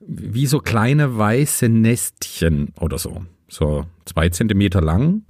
[0.00, 3.24] wie so kleine weiße Nestchen oder so.
[3.48, 5.22] So zwei Zentimeter lang.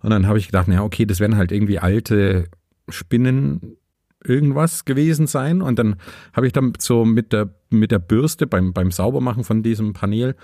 [0.00, 2.46] Und dann habe ich gedacht, na okay, das werden halt irgendwie alte
[2.88, 3.76] Spinnen
[4.24, 5.62] irgendwas gewesen sein.
[5.62, 5.96] Und dann
[6.32, 10.34] habe ich dann so mit der, mit der Bürste beim, beim Saubermachen von diesem Panel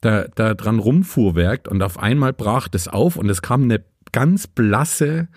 [0.00, 4.46] da, da dran rumfuhrwerkt und auf einmal brach das auf und es kam eine ganz
[4.46, 5.28] blasse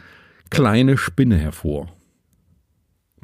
[0.50, 1.88] kleine Spinne hervor.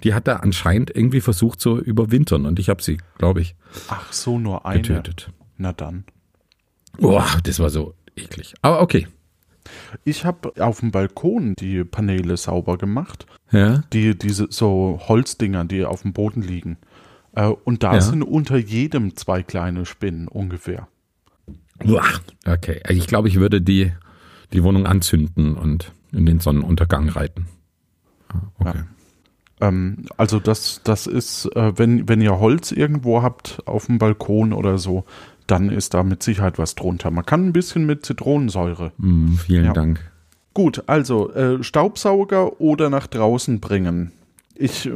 [0.03, 3.55] Die hat da anscheinend irgendwie versucht zu überwintern und ich habe sie, glaube ich,
[3.89, 4.81] Ach so, nur eine.
[4.81, 5.31] getötet.
[5.57, 6.05] Na dann.
[6.99, 8.53] Boah, das war so eklig.
[8.61, 9.07] Aber okay.
[10.03, 13.25] Ich habe auf dem Balkon die Paneele sauber gemacht.
[13.51, 13.83] Ja.
[13.93, 16.77] Die, diese so Holzdinger, die auf dem Boden liegen.
[17.33, 18.01] Äh, und da Ja.
[18.01, 20.87] sind unter jedem zwei kleine Spinnen ungefähr.
[22.45, 22.81] Okay.
[22.83, 23.91] Also ich glaube, ich würde die,
[24.53, 27.47] die Wohnung anzünden und in den Sonnenuntergang reiten.
[28.29, 28.83] Ah, Okay.
[29.61, 34.51] Ähm, also das, das ist, äh, wenn, wenn ihr Holz irgendwo habt auf dem Balkon
[34.53, 35.05] oder so,
[35.47, 37.11] dann ist da mit Sicherheit was drunter.
[37.11, 38.91] Man kann ein bisschen mit Zitronensäure.
[38.97, 39.73] Mm, vielen Ja.
[39.73, 40.11] Dank.
[40.53, 44.11] Gut, also äh, Staubsauger oder nach draußen bringen.
[44.55, 44.91] Ich äh,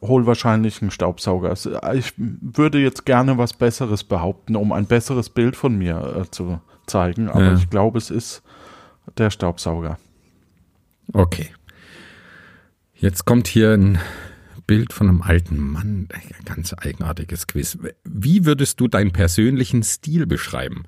[0.00, 1.50] hol wahrscheinlich einen Staubsauger.
[1.50, 6.22] Es- äh, Ich würde jetzt gerne was Besseres behaupten, um ein besseres Bild von mir
[6.24, 7.54] äh, zu zeigen, aber Ja.
[7.54, 8.42] ich glaube, es ist
[9.18, 9.98] der Staubsauger.
[11.12, 11.48] Okay.
[13.00, 13.98] Jetzt kommt hier ein
[14.66, 16.08] Bild von einem alten Mann.
[16.12, 17.78] Ein ganz eigenartiges Quiz.
[18.04, 20.84] Wie würdest du deinen persönlichen Stil beschreiben?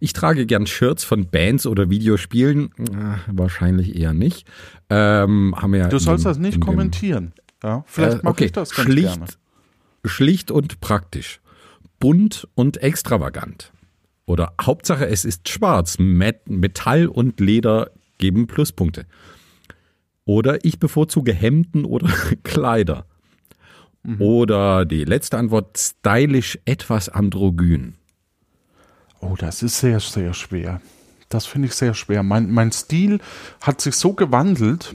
[0.00, 2.70] Ich trage gern Shirts von Bands oder Videospielen.
[2.94, 4.46] Ah, wahrscheinlich eher nicht.
[4.90, 7.32] Ähm, haben ja Du sollst dem- das nicht in dem- kommentieren.
[7.62, 8.44] Ja, vielleicht Äh, mache okay.
[8.46, 9.26] ich das ganz schlicht, gerne.
[10.04, 11.40] schlicht und praktisch.
[12.00, 13.72] Bunt und extravagant.
[14.26, 15.96] Oder Hauptsache es ist schwarz.
[15.98, 19.06] Met Metall und Leder geben Pluspunkte.
[20.24, 22.08] Oder ich bevorzuge Hemden oder
[22.44, 23.06] Kleider.
[24.02, 24.20] Mhm.
[24.20, 27.94] Oder die letzte Antwort, stylisch etwas androgyn.
[29.20, 30.80] Oh, das ist sehr, sehr schwer.
[31.28, 32.22] Das finde ich sehr schwer.
[32.22, 33.20] Mein, mein Stil
[33.60, 34.94] hat sich so gewandelt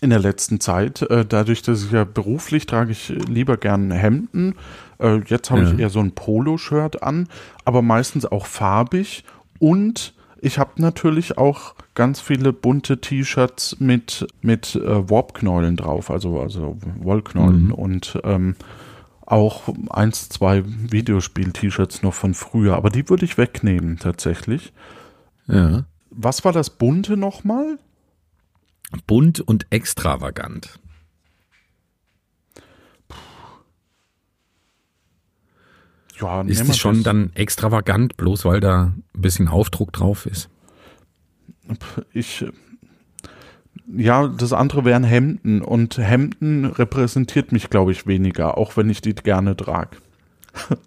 [0.00, 1.02] in der letzten Zeit.
[1.02, 4.54] Äh, dadurch, dass ich ja beruflich trage ich lieber gern Hemden.
[4.98, 5.78] Äh, jetzt habe ich Ja.
[5.78, 7.28] eher so ein Poloshirt an,
[7.64, 9.24] aber meistens auch farbig.
[9.58, 16.40] Und ich habe natürlich auch ganz viele bunte T-Shirts mit, mit äh, Warpknäulen drauf, also,
[16.40, 18.54] also Wollknäulen und ähm,
[19.24, 24.74] auch eins, zwei Videospiel-T-Shirts noch von früher, aber die würde ich wegnehmen tatsächlich.
[25.46, 25.84] Ja.
[26.10, 27.78] Was war das bunte nochmal?
[29.06, 30.78] Bunt und extravagant.
[36.20, 37.04] Ja, Ist es schon das.
[37.04, 40.48] dann extravagant, bloß weil da ein bisschen Aufdruck drauf ist?
[42.12, 42.44] Ich,
[43.96, 49.00] ja, das andere wären Hemden und Hemden repräsentiert mich, glaube ich, weniger, auch wenn ich
[49.00, 49.96] die gerne trage.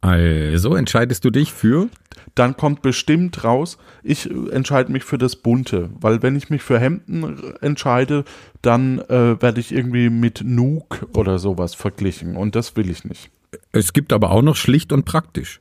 [0.00, 1.88] Also entscheidest du dich für
[2.34, 6.78] Dann kommt bestimmt raus, ich entscheide mich für das Bunte, weil wenn ich mich für
[6.78, 8.24] Hemden entscheide,
[8.60, 13.30] dann äh, werde ich irgendwie mit Nuke oder sowas verglichen und das will ich nicht.
[13.72, 15.60] Es gibt aber auch noch schlicht und praktisch.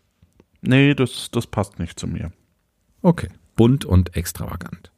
[0.61, 2.31] Nee, das, das passt nicht zu mir.
[3.01, 3.29] Okay.
[3.55, 4.91] bunt und extravagant.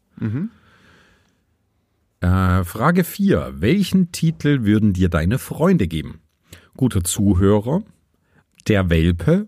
[2.22, 3.56] Äh, Frage 4.
[3.58, 6.22] Welchen Titel würden dir deine Freunde geben?
[6.78, 7.84] Guter Zuhörer,
[8.68, 9.48] der Welpe,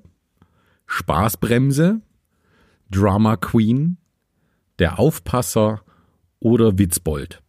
[0.88, 2.02] Spaßbremse,
[2.90, 3.98] Drama Queen,
[4.80, 5.82] der Aufpasser
[6.40, 7.42] oder Witzbold?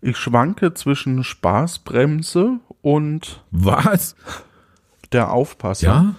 [0.00, 4.14] Ich schwanke zwischen Spaßbremse und Was?
[5.10, 6.14] der Aufpasser, Ja?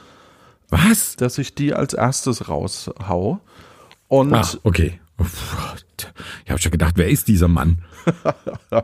[0.69, 1.15] Was?
[1.15, 3.39] dass ich die als erstes raushau.
[4.07, 4.99] Und Ah, okay.
[6.43, 7.83] Ich habe schon gedacht, wer ist dieser Mann?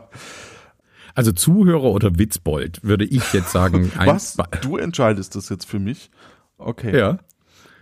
[1.14, 3.92] Also Zuhörer oder Witzbold, würde ich jetzt sagen.
[3.96, 4.34] Was?
[4.62, 6.10] Du entscheidest das jetzt für mich?
[6.56, 6.96] Okay.
[6.98, 7.18] Ja.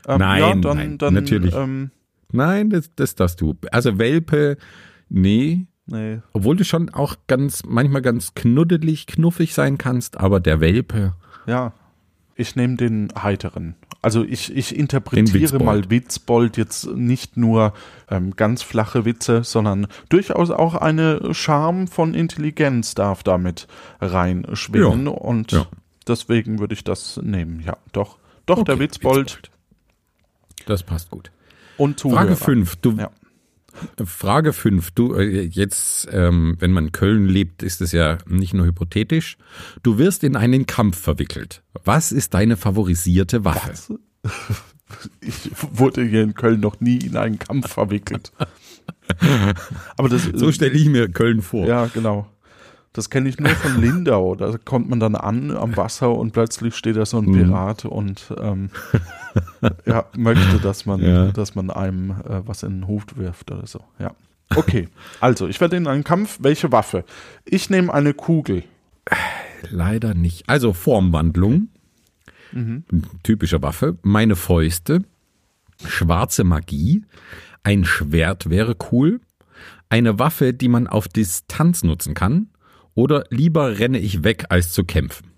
[0.09, 1.55] Ähm, Nein, ja, dann, nein, dann, natürlich.
[1.55, 1.93] Ähm,
[2.33, 3.55] Nein, das, das darfst du.
[3.71, 4.57] Also Welpe,
[5.09, 5.69] nee.
[5.91, 6.19] Nee.
[6.33, 11.15] Obwohl du schon auch ganz, manchmal ganz knuddelig, knuffig sein kannst, aber der Welpe,
[11.47, 11.73] Ja,
[12.37, 13.75] ich nehme den heiteren.
[14.03, 15.63] Also ich, ich interpretiere Witzbold.
[15.63, 17.75] mal Witzbold jetzt nicht nur
[18.09, 23.67] ähm, ganz flache Witze, sondern durchaus auch eine Charme von Intelligenz darf damit
[24.01, 25.05] reinschwingen.
[25.07, 25.67] Ja, Und ja.
[26.09, 27.61] deswegen würde ich das nehmen.
[27.61, 28.17] Ja, doch.
[28.47, 29.51] Doch, der Okay, Witzbold,
[30.67, 31.31] Das passt gut.
[31.77, 32.21] und Zuhörer.
[32.23, 32.77] Frage 5.
[32.77, 33.11] Du, Ja.
[34.05, 34.91] Frage 5.
[34.93, 39.37] Du, äh, jetzt, ähm, wenn man in Köln lebt, ist es ja nicht nur hypothetisch.
[39.83, 41.63] Du wirst in einen Kampf verwickelt.
[41.85, 43.99] Was ist deine favorisierte Waffe?
[45.21, 48.33] Ich wurde hier in Köln noch nie in einen Kampf verwickelt.
[49.97, 51.67] Aber das So stelle ich mir Köln vor.
[51.67, 52.27] Ja, genau.
[52.93, 54.35] Das kenne ich nur von Lindau.
[54.35, 57.29] Da kommt man dann an am Wasser und plötzlich steht da so Mhm.
[57.29, 58.71] ein Pirat und ähm,
[59.87, 61.33] ja, möchte, dass man, Ja.
[61.33, 63.85] dass man einem äh, was in den Hut wirft oder so.
[63.99, 64.15] Ja.
[64.57, 64.89] Okay,
[65.21, 66.39] also ich werde in einen Kampf.
[66.43, 67.05] Welche Waffe?
[67.45, 68.65] Ich nehme eine Kugel.
[69.71, 70.49] Leider nicht.
[70.49, 71.69] Also Formwandlung,
[73.23, 75.05] typische Waffe, meine Fäuste,
[75.87, 77.05] schwarze Magie,
[77.63, 79.21] ein Schwert wäre cool,
[79.89, 82.49] eine Waffe, die man auf Distanz nutzen kann,
[82.95, 85.30] oder lieber renne ich weg, als zu kämpfen.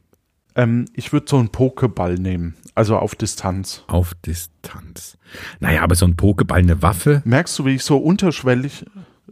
[0.54, 3.84] Ähm, ich würde so einen Pokeball nehmen, also auf Distanz.
[3.86, 5.16] Auf Distanz.
[5.60, 8.84] Naja, aber so ein Pokeball, eine Waffe, Merkst du, wie ich so unterschwellig,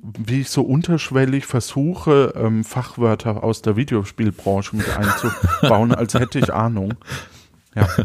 [0.02, 6.52] wie ich so unterschwellig versuche, ähm, Fachwörter aus der Videospielbranche mit einzubauen, als hätte ich
[6.52, 6.94] Ahnung.
[7.74, 7.86] Ja.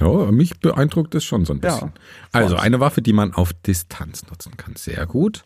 [0.00, 1.92] Ja, mich beeindruckt es schon so ein Ja, bisschen.
[2.32, 2.64] also voll.
[2.64, 4.74] eine Waffe, die man auf Distanz nutzen kann.
[4.76, 5.44] Sehr gut.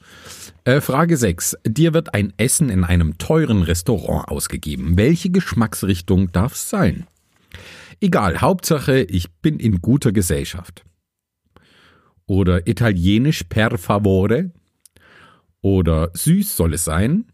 [0.64, 1.56] Äh, Frage 6.
[1.66, 4.96] Dir wird ein Essen in einem teuren Restaurant ausgegeben.
[4.96, 7.06] Welche Geschmacksrichtung darf es sein?
[8.00, 10.84] Egal, Hauptsache, ich bin in guter Gesellschaft.
[12.26, 14.52] Oder italienisch per favore.
[15.62, 17.26] Oder süß soll es sein.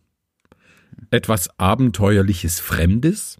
[1.10, 3.38] Etwas abenteuerliches Fremdes.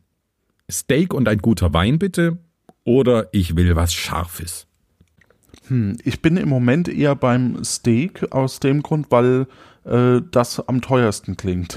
[0.71, 2.39] Steak und ein guter Wein bitte.
[2.85, 4.67] Oder ich will was Scharfes.
[5.69, 9.47] Hm, Ich bin im Moment eher beim Steak aus dem Grund, weil
[9.85, 11.77] äh, das am teuersten klingt.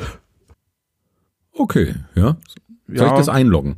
[1.54, 2.38] Okay, ja.
[2.88, 3.08] Soll Ja.
[3.08, 3.76] ich das einloggen?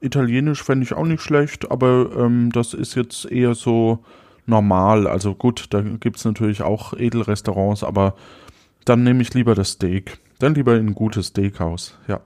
[0.00, 4.04] Italienisch fände ich auch nicht schlecht, aber ähm, das ist jetzt eher so
[4.46, 5.06] normal.
[5.06, 8.14] Also gut, da gibt es natürlich auch Edelrestaurants, aber
[8.84, 10.18] dann nehme ich lieber das Steak.
[10.40, 12.20] Dann lieber in ein gutes Steakhouse, ja.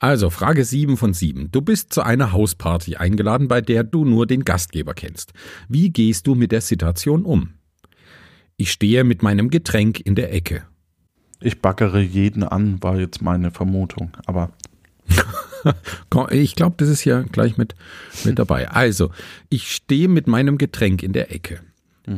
[0.00, 1.50] Also, Frage 7 von 7.
[1.50, 5.32] Du bist zu einer Hausparty eingeladen, bei der du nur den Gastgeber kennst.
[5.68, 7.54] Wie gehst du mit der Situation um?
[8.56, 10.64] Ich stehe mit meinem Getränk in der Ecke.
[11.40, 14.16] Ich baggere jeden an, war jetzt meine Vermutung.
[14.26, 14.50] Aber
[16.30, 17.74] Ich glaube, das ist ja gleich mit,
[18.24, 18.70] mit dabei.
[18.70, 19.10] Also,
[19.48, 21.60] ich stehe mit meinem Getränk in der Ecke.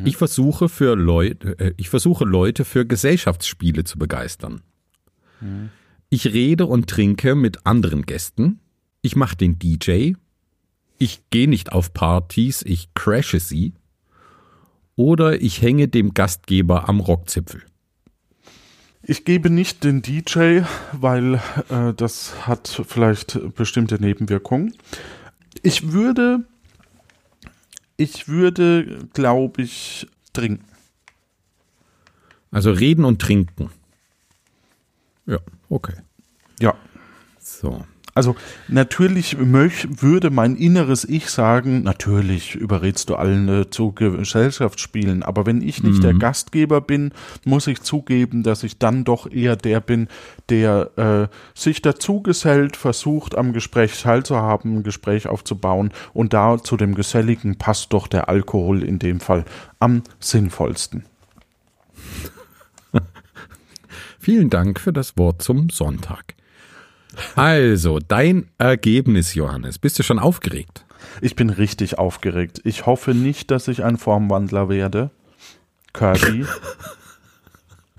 [0.04, 4.62] Ich versuche für Leute, äh, ich versuche Leute für Gesellschaftsspiele zu begeistern.
[6.12, 8.58] Ich rede und trinke mit anderen Gästen.
[9.00, 10.14] Ich mache den DJ.
[10.98, 13.74] Ich gehe nicht auf Partys, ich crashe sie.
[14.96, 17.62] Oder ich hänge dem Gastgeber am Rockzipfel.
[19.04, 24.74] ich gebe nicht den DJ, weil äh, das hat vielleicht bestimmte Nebenwirkungen.
[25.62, 26.44] Ich würde,
[27.96, 30.64] ich würde, glaube ich, trinken.
[32.50, 33.70] Also reden und trinken.
[35.26, 35.38] Ja,
[35.70, 35.94] okay.
[36.60, 36.74] Ja.
[37.38, 37.84] So.
[38.14, 38.34] Also
[38.68, 45.46] natürlich möch, würde mein inneres Ich sagen, natürlich überredst du allen äh, zu Gesellschaftsspielen, aber
[45.46, 47.12] wenn ich nicht der Gastgeber bin,
[47.44, 50.08] muss ich zugeben, dass ich dann doch eher der bin,
[50.48, 56.76] der äh, sich dazu gesellt, versucht am Gespräch teilzuhaben, ein Gespräch aufzubauen und da zu
[56.76, 59.44] dem Geselligen passt doch der Alkohol in dem Fall
[59.78, 61.04] am sinnvollsten.
[64.20, 66.34] Vielen Dank für das Wort zum Sonntag.
[67.34, 69.78] Also, dein Ergebnis, Johannes.
[69.78, 70.84] Bist du schon aufgeregt?
[71.22, 72.60] Ich bin richtig aufgeregt.
[72.64, 75.10] Ich hoffe nicht, dass ich ein Formwandler werde.
[75.94, 76.44] Kirby.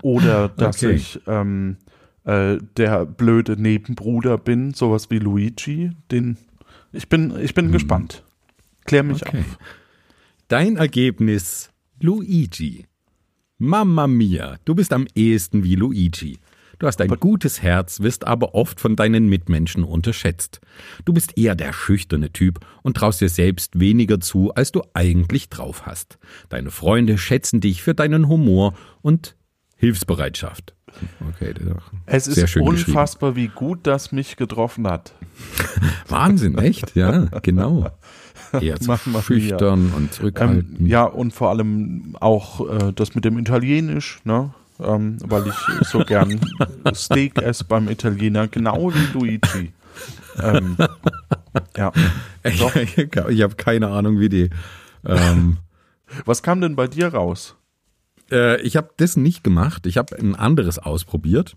[0.02, 0.94] Oder dass Okay.
[0.94, 1.76] ich ähm,
[2.24, 5.90] äh, der blöde Nebenbruder bin, sowas wie Luigi.
[6.10, 6.38] Den
[6.92, 8.22] ich bin, ich bin gespannt.
[8.84, 9.28] Klär mich Hm.
[9.28, 9.38] Okay.
[9.40, 9.58] auf.
[10.48, 12.86] Dein Ergebnis, Luigi.
[13.64, 16.40] Mamma mia, du bist am ehesten wie Luigi.
[16.80, 20.60] Du hast ein gutes Herz, wirst aber oft von deinen Mitmenschen unterschätzt.
[21.04, 25.48] Du bist eher der schüchterne Typ und traust dir selbst weniger zu, als du eigentlich
[25.48, 26.18] drauf hast.
[26.48, 29.36] Deine Freunde schätzen dich für deinen Humor und
[29.76, 30.74] Hilfsbereitschaft.
[31.28, 31.54] Okay,
[32.06, 35.14] Es ist unfassbar, wie gut das mich getroffen hat.
[36.08, 36.96] Wahnsinn, echt?
[36.96, 37.90] Ja, genau.
[38.60, 38.76] Eher
[39.22, 40.80] schüchtern und zurückhaltend.
[40.80, 44.52] Ähm, ja, und vor allem auch äh, das mit dem Italienisch, ne?
[44.80, 46.40] Ähm, weil ich so gern
[46.94, 49.72] Steak esse beim Italiener, genau wie Luigi.
[50.42, 50.76] Ähm,
[51.76, 51.92] ja.
[52.58, 52.74] Doch.
[53.30, 54.50] ich habe keine Ahnung, wie die.
[55.06, 55.58] Ähm,
[56.24, 57.56] Was kam denn bei dir raus?
[58.32, 59.86] äh, ich habe das nicht gemacht.
[59.86, 61.54] Ich habe ein anderes ausprobiert.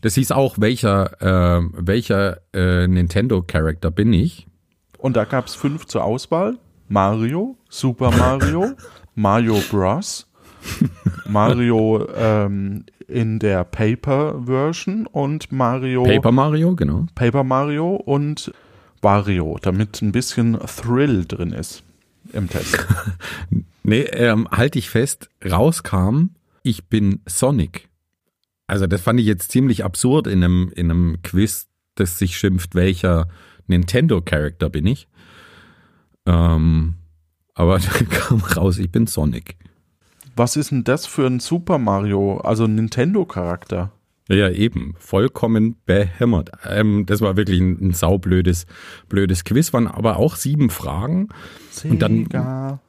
[0.00, 4.46] Das hieß auch, welcher, äh, welcher äh, Nintendo-Charakter bin ich?
[5.00, 6.58] Und da gab es fünf zur Auswahl.
[6.88, 8.72] Mario, Super Mario,
[9.14, 10.26] Mario Bros.,
[11.26, 17.06] Mario ähm, in der Paper-Version und Mario Paper Mario, genau.
[17.14, 18.52] Paper Mario und
[19.00, 21.82] Wario, damit ein bisschen Thrill drin ist
[22.32, 22.86] im Test.
[23.82, 27.88] Nee, ähm, halte ich fest, rauskam, ich bin Sonic.
[28.66, 32.74] Also das fand ich jetzt ziemlich absurd in einem, in einem Quiz, das sich schimpft,
[32.74, 33.26] welcher
[33.70, 35.08] Nintendo-Charakter bin ich.
[36.26, 36.94] Ähm,
[37.54, 39.56] aber da kam raus, ich bin Sonic.
[40.36, 43.92] Was ist denn das für ein Super Mario, also Nintendo-Charakter?
[44.28, 44.94] Ja, eben.
[44.98, 46.50] Vollkommen behämmert.
[46.68, 48.66] Ähm, das war wirklich ein, ein saublödes
[49.08, 51.28] blödes Quiz, waren aber auch sieben Fragen.
[51.84, 52.80] Und dann- Sega.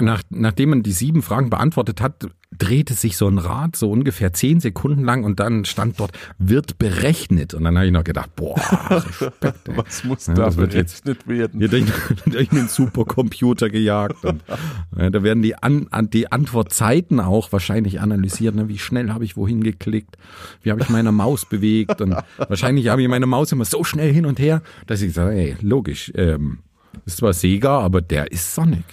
[0.00, 2.26] Nach, nachdem man die sieben Fragen beantwortet hat,
[2.58, 6.78] drehte sich so ein Rad so ungefähr zehn Sekunden lang und dann stand dort, wird
[6.78, 7.54] berechnet.
[7.54, 8.56] Und dann habe ich noch gedacht, boah,
[8.90, 9.76] Respekt, ey.
[9.76, 11.58] Was muss Ja, da das wird jetzt- berechnet werden?
[11.60, 11.84] Hier durch,
[12.26, 14.24] durch einen Supercomputer gejagt.
[14.24, 14.42] Und,
[14.96, 18.54] äh, da werden die, an, an, die Antwortzeiten auch wahrscheinlich analysiert.
[18.54, 18.68] Ne?
[18.68, 20.16] Wie schnell habe ich wohin geklickt?
[20.62, 22.00] Wie habe ich meine Maus bewegt?
[22.00, 25.34] Und wahrscheinlich habe ich meine Maus immer so schnell hin und her, dass ich sage,
[25.34, 26.58] ey, logisch, ähm,
[27.06, 28.84] ist zwar Sega, aber der ist Sonic.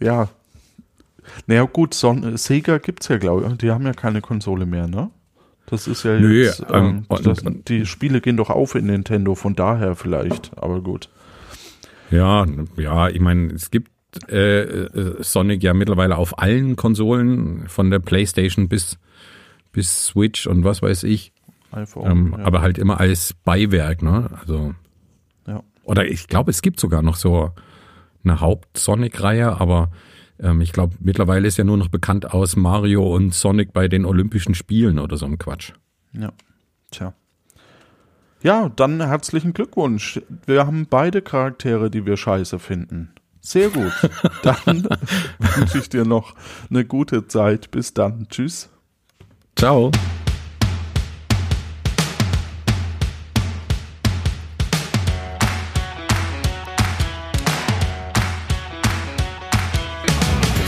[0.00, 0.28] Ja.
[1.46, 3.58] Naja, gut, Son Sega gibt's ja, glaube ich.
[3.58, 5.10] Die haben ja keine Konsole mehr, ne?
[5.66, 6.64] Das ist ja Nö, jetzt.
[6.72, 11.08] ähm, ähm, das, die Spiele gehen doch auf in Nintendo, von daher vielleicht, aber gut.
[12.10, 12.46] Ja,
[12.76, 13.90] ja, ich meine, es gibt
[14.30, 18.98] äh, äh, Sonic ja mittlerweile auf allen Konsolen, von der PlayStation bis,
[19.72, 21.32] bis Switch und was weiß ich.
[21.72, 22.10] iPhone.
[22.10, 22.44] Ähm, ja.
[22.44, 24.30] Aber halt immer als Beiwerk, ne?
[24.40, 24.74] Also,
[25.48, 25.62] ja.
[25.82, 27.50] oder ich glaube, es gibt sogar noch so
[28.22, 29.90] eine Haupt-Sonic-Reihe, aber
[30.40, 34.04] ähm, ich glaube, mittlerweile ist ja nur noch bekannt aus Mario und Sonic bei den
[34.04, 35.72] Olympischen Spielen oder so ein Quatsch.
[36.12, 36.32] Ja,
[36.90, 37.14] tja.
[38.42, 40.20] Ja, dann herzlichen Glückwunsch.
[40.46, 43.12] Wir haben beide Charaktere, die wir scheiße finden.
[43.40, 43.92] Sehr gut.
[44.42, 44.88] Dann
[45.38, 46.34] wünsche ich dir noch
[46.68, 47.70] eine gute Zeit.
[47.70, 48.26] Bis dann.
[48.28, 48.68] Tschüss.
[49.54, 49.92] Ciao.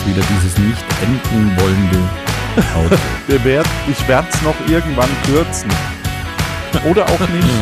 [0.08, 1.98] Wieder dieses nicht enden wollende
[2.74, 2.96] Auto.
[3.26, 5.70] Wir werd, ich werde es noch irgendwann kürzen.
[6.88, 7.48] Oder auch nicht.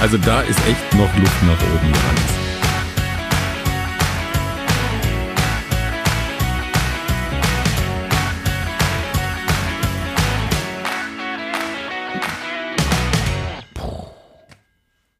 [0.00, 2.41] Also da ist echt noch Luft nach oben, Hans.